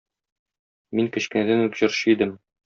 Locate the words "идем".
2.17-2.35